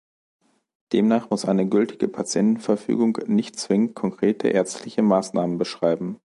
[0.93, 6.19] Demnach muss eine gültige Patientenverfügung nicht zwingend konkrete ärztliche Maßnahmen beschreiben.